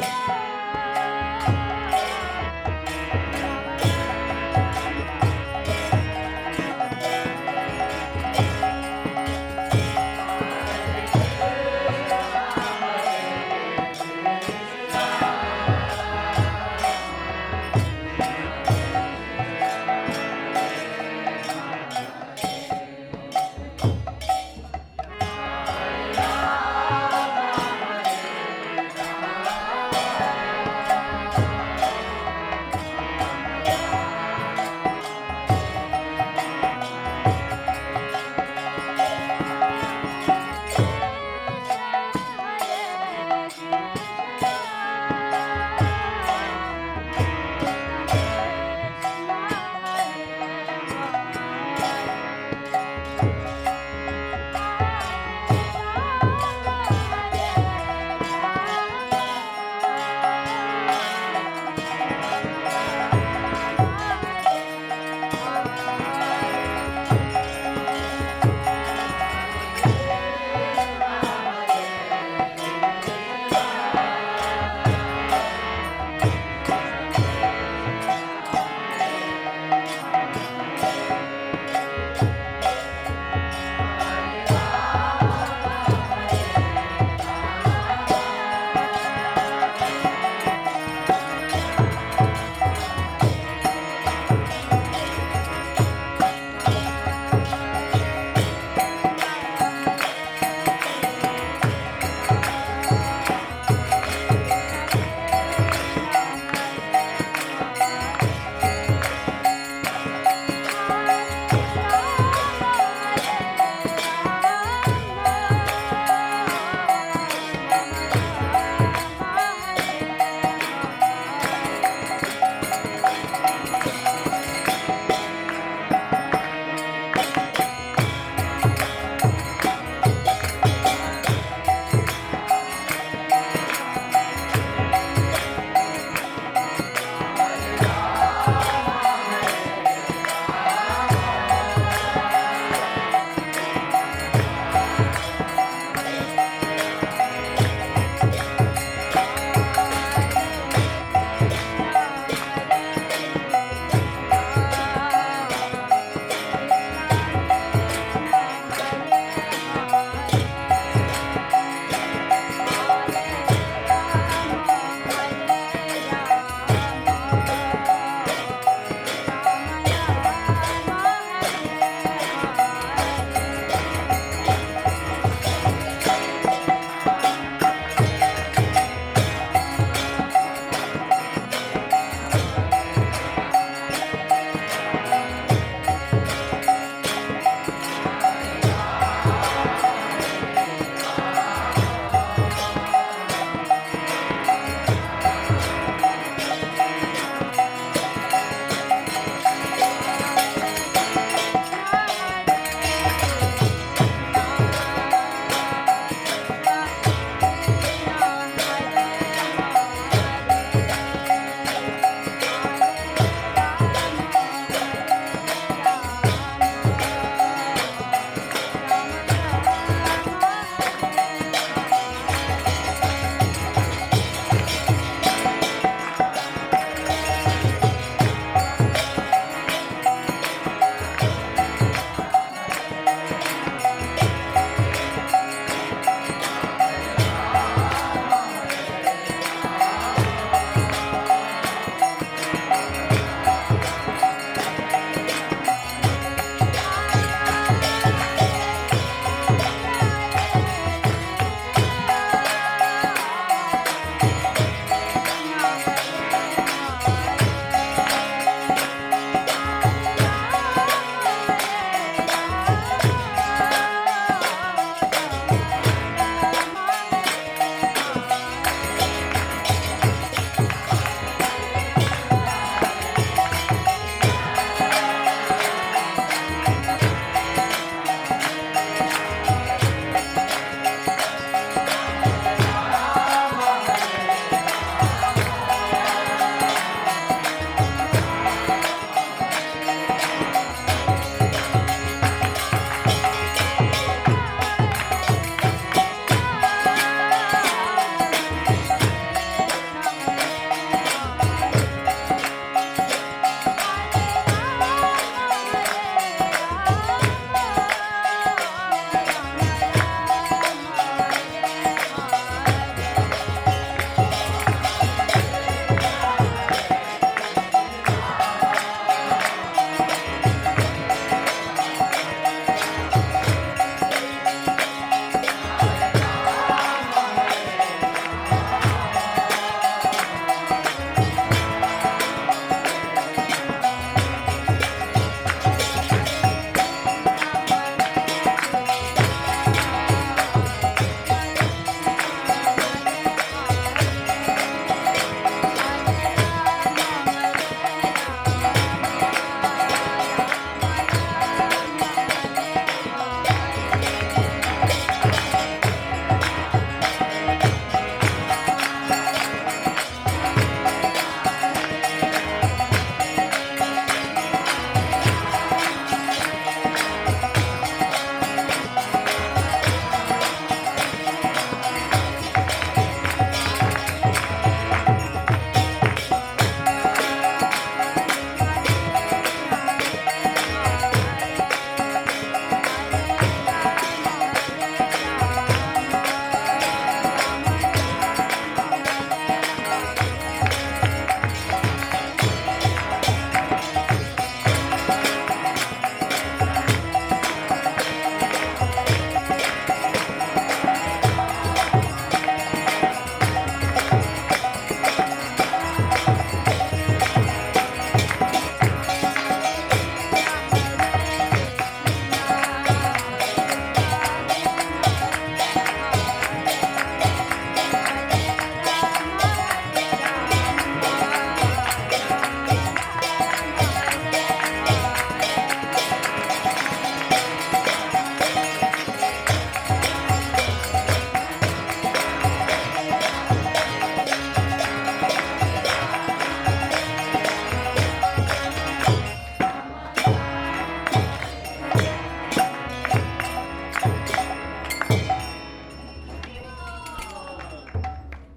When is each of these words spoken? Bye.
Bye. 0.00 0.39